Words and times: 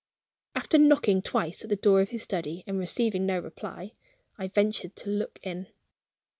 After 0.55 0.79
knocking 0.79 1.21
twice 1.21 1.61
at 1.63 1.69
the 1.69 1.75
door 1.75 2.01
of 2.01 2.09
the 2.09 2.17
study, 2.17 2.63
and 2.65 2.79
receiving 2.79 3.27
no 3.27 3.39
reply, 3.39 3.91
I 4.35 4.47
ventured 4.47 4.95
to 4.95 5.09
look 5.11 5.37
in. 5.43 5.67